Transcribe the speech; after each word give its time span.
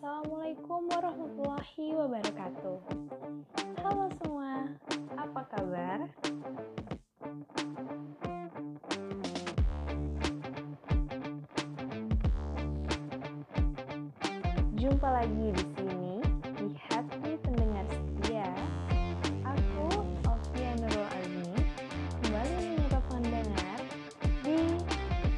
Assalamualaikum 0.00 0.88
warahmatullahi 0.96 1.92
wabarakatuh. 1.92 2.78
Halo 3.84 4.08
semua, 4.16 4.64
apa 5.12 5.44
kabar? 5.52 6.08
Jumpa 14.72 15.08
lagi 15.20 15.46
di 15.52 15.64
sini 15.76 16.16
di 16.48 16.68
Happy 16.88 17.36
Pendengar 17.44 17.84
Setia. 17.92 18.48
Aku 19.44 20.00
Alfia 20.24 20.80
Nurul 20.80 21.08
Azmi 21.12 21.52
kembali 22.24 22.56
menyapa 22.56 23.00
pendengar 23.04 23.78
di 24.48 24.80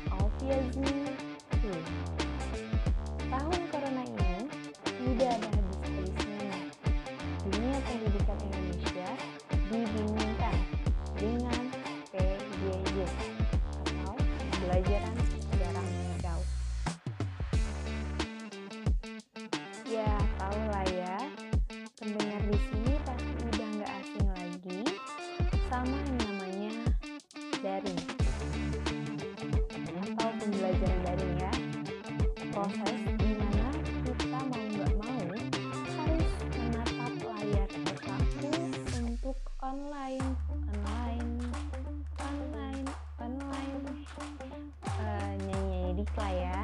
Alfia 0.07 0.55
Azmi 0.55 1.02
pembelajaran 14.73 15.17
jarak 15.61 15.89
jauh. 16.25 16.47
Ya, 19.85 20.17
tahu 20.41 20.61
lah 20.73 20.87
ya. 20.97 21.17
Pendengar 22.01 22.41
di 22.49 22.57
sini 22.57 22.97
pasti 23.05 23.33
udah 23.53 23.69
nggak 23.69 23.93
asing 24.01 24.29
lagi 24.33 24.81
sama 25.69 25.93
yang 25.93 26.17
namanya 26.25 26.73
daring 27.61 28.01
atau 29.93 30.29
pembelajaran 30.41 31.01
daring 31.05 31.35
ya. 31.37 31.53
Proses 32.57 32.97
di 33.21 33.31
kita 34.17 34.41
mau 34.41 34.57
nggak 34.57 34.93
mau 34.97 35.21
harus 36.01 36.33
menatap 36.57 37.13
layar 37.29 37.69
untuk 39.05 39.37
online, 39.61 40.32
lah 46.13 46.33
ya. 46.33 46.61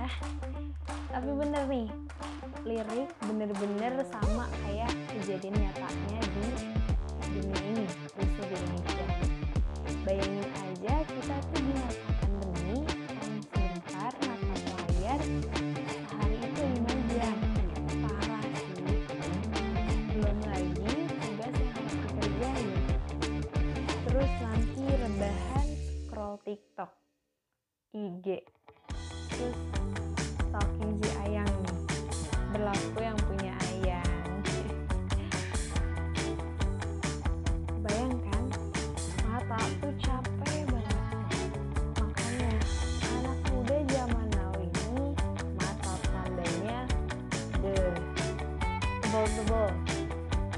Tapi 1.08 1.30
bener 1.32 1.64
nih, 1.72 1.88
lirik 2.68 3.08
bener-bener 3.24 3.92
sama 4.12 4.44
kayak 4.64 4.92
kejadian 5.16 5.56
nyatanya 5.56 6.20
di 6.20 6.44
dunia 7.32 7.60
ini, 7.72 7.84
khususnya 8.12 8.44
di 8.44 8.54
Indonesia. 8.60 9.06
Bayangin 10.04 10.48
aja 10.52 10.94
kita 11.04 11.36
tuh 11.48 11.60
dinyatakan 11.64 12.30
demi 12.40 12.76
paling 12.84 13.40
sebentar 13.48 14.12
natap 14.20 14.60
layar 14.68 15.20
sehari 15.80 16.36
itu 16.44 16.62
lima 16.76 16.94
jam. 17.12 17.36
Parah 18.04 18.44
sih. 18.52 19.00
Belum 20.12 20.38
lagi 20.44 20.92
tugas 21.08 21.54
yang 21.56 21.72
harus 21.72 21.94
dikerjain. 21.96 22.68
Terus 24.08 24.32
nanti 24.44 24.84
rebahan 24.92 25.68
scroll 26.04 26.36
TikTok, 26.44 26.92
IG, 27.96 28.26
terus 29.38 29.54
stalking 30.50 30.98
si 30.98 31.08
Ayang 31.22 31.46
nih. 31.46 31.78
Berlaku 32.50 32.98
yang 32.98 33.18
punya 33.22 33.54
ayang. 33.70 34.26
Bayangkan 37.86 38.42
mata 39.30 39.62
tuh 39.78 39.94
capek 40.02 40.66
banget. 40.66 40.98
Makanya 42.02 42.52
anak 43.14 43.38
muda 43.54 43.78
zaman 43.94 44.26
now 44.34 44.52
ini 44.58 45.14
mata 45.54 45.94
tandanya 46.10 46.80
deh 47.62 47.94
tebel-tebel 49.06 49.70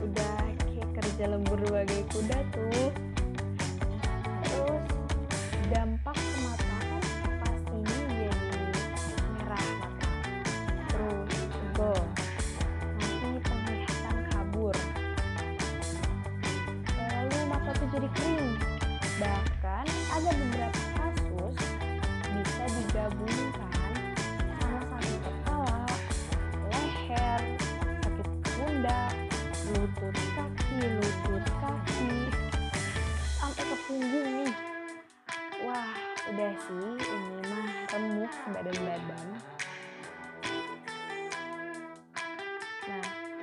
udah 0.09 0.41
kayak 0.73 0.89
kerja 0.97 1.25
lembur 1.29 1.61
bagai 1.69 2.01
kuda 2.17 2.39
tuh. 2.49 2.89
Terus 4.49 4.85
dampak 5.69 6.17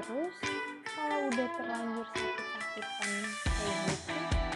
terus 0.07 0.35
kalau 0.87 1.19
udah 1.27 1.49
terlanjur 1.59 2.07
sakit-sakitan 2.15 3.11
kayak 3.43 3.75
gitu, 3.91 4.46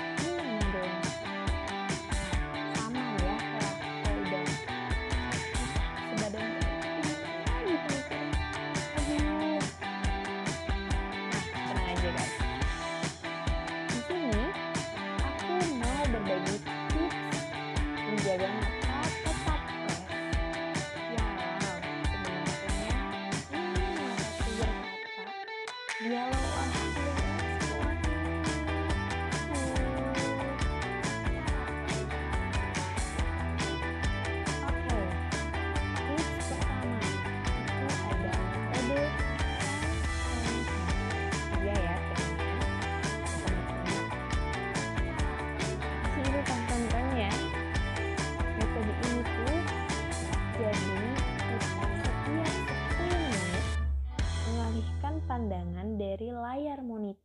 yellow. 26.09 26.90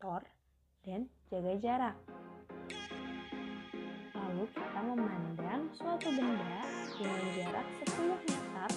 Monitor 0.06 0.22
dan 0.86 1.10
jaga 1.26 1.52
jarak. 1.58 1.96
Lalu 4.14 4.44
kita 4.54 4.80
memandang 4.86 5.62
suatu 5.74 6.08
benda 6.14 6.62
dengan 6.94 7.26
jarak 7.34 7.66
10 7.90 8.14
meter 8.14 8.70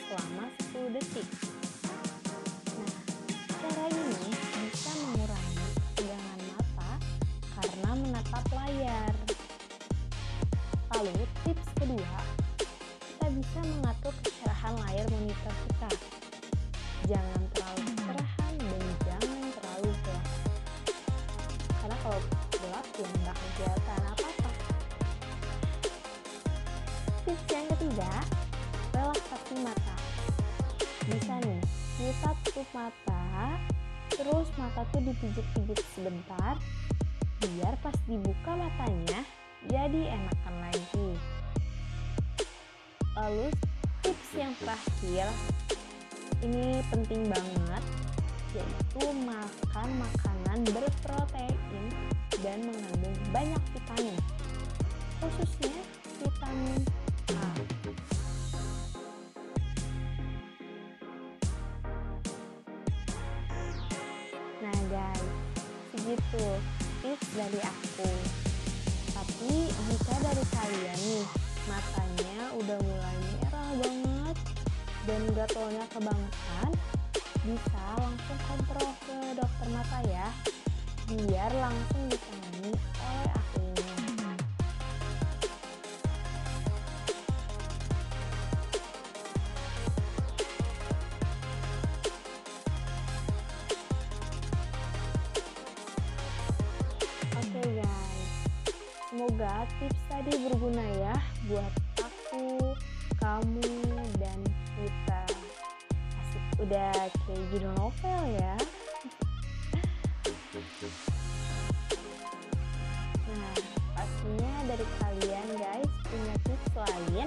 selama 0.00 0.44
10 0.72 0.96
detik. 0.96 1.28
Mata, 32.82 33.62
terus 34.10 34.50
mata 34.58 34.82
tuh 34.90 35.02
dipijit-pijit 35.06 35.78
sebentar, 35.94 36.58
biar 37.38 37.74
pas 37.78 37.94
dibuka 38.10 38.58
matanya 38.58 39.22
jadi 39.70 40.18
enakan 40.18 40.54
lagi. 40.66 41.10
Lalu 43.14 43.46
tips 44.02 44.30
yang 44.34 44.50
terakhir 44.58 45.30
ini 46.42 46.82
penting 46.90 47.22
banget 47.30 47.84
yaitu 48.52 49.04
makan 49.24 49.88
makanan 49.96 50.58
berprotein 50.74 51.86
dan 52.42 52.58
mengandung 52.66 53.16
banyak 53.32 53.62
vitamin 53.72 54.16
khususnya 55.22 55.80
vitamin 56.20 56.82
gitu. 66.12 66.46
Tips 67.00 67.28
dari 67.34 67.60
aku. 67.64 68.10
Tapi 69.16 69.52
jika 69.72 70.14
dari 70.22 70.44
kalian 70.52 71.00
nih 71.02 71.24
matanya 71.66 72.36
udah 72.58 72.78
mulai 72.78 73.16
merah 73.40 73.70
banget 73.80 74.36
dan 75.08 75.22
gatalnya 75.34 75.84
kebangetan 75.90 76.70
bisa 77.42 77.84
langsung 77.98 78.38
kontrol 78.46 78.90
ke 79.02 79.18
dokter 79.34 79.68
mata 79.74 79.98
ya 80.06 80.28
biar 81.10 81.50
langsung 81.58 82.02
ditangani 82.06 82.72
oleh 82.78 83.30
ahlinya 83.34 83.61
semoga 99.42 99.66
tips 99.82 100.02
tadi 100.06 100.32
berguna 100.46 100.86
ya 101.02 101.18
buat 101.50 101.74
aku, 101.98 102.46
kamu, 103.18 103.74
dan 104.22 104.38
kita. 104.78 105.22
Asik, 106.14 106.44
udah 106.62 106.94
kayak 107.26 107.42
judul 107.50 107.74
novel 107.74 108.22
ya. 108.38 108.54
Nah, 113.34 113.54
pastinya 113.98 114.52
dari 114.70 114.86
kalian 115.02 115.48
guys 115.58 115.90
punya 116.06 116.34
tips 116.46 116.70
lain 116.78 117.26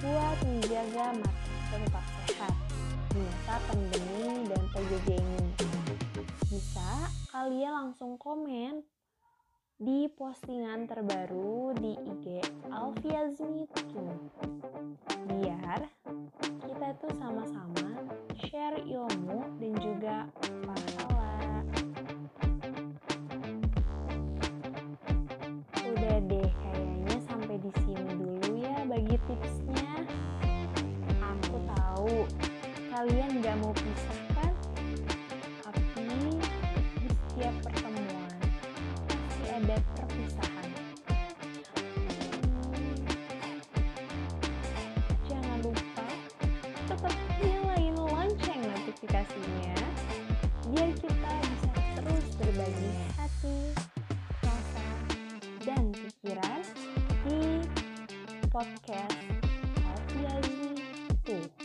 buat 0.00 0.38
menjaga 0.48 1.06
mata 1.20 1.52
tetap 1.68 2.06
sehat 2.32 2.54
di 3.12 3.20
masa 3.20 3.54
pandemi 3.68 4.48
dan 4.48 4.62
PJJ 4.72 5.08
ini. 5.20 5.48
Bisa 6.48 7.12
kalian 7.28 7.72
langsung 7.76 8.16
komen 8.16 8.80
di 9.82 10.06
postingan 10.14 10.86
terbaru 10.86 11.74
di 11.74 11.98
IG 12.06 12.38
Alfiazmi 12.70 13.66
Kim. 13.90 14.14
Biar 15.26 15.90
kita 16.62 16.94
itu 16.94 17.08
sama-sama 17.18 17.90
share 18.46 18.78
ilmu 18.86 19.42
dan 19.58 19.74
juga 19.82 20.30
pahala. 20.62 21.34
Udah 25.82 26.18
deh, 26.30 26.50
kayaknya 26.62 27.18
sampai 27.26 27.58
di 27.58 27.70
sini 27.82 28.06
dulu 28.22 28.62
ya 28.62 28.86
bagi 28.86 29.18
tipsnya. 29.26 30.06
Aku 31.18 31.58
tahu 31.74 32.30
kalian 32.94 33.31
tetap 46.90 47.14
nyalin 47.38 47.94
lonceng 47.94 48.62
notifikasinya 48.62 49.76
biar 50.72 50.90
kita 50.98 51.32
bisa 51.42 51.70
terus 51.98 52.26
berbagi 52.38 52.90
hati, 53.18 53.58
rasa, 54.42 54.86
dan 55.62 55.94
pikiran 55.94 56.60
di 57.26 57.40
podcast 58.50 59.18
Alfiazi 59.86 60.70
Tuh. 61.22 61.61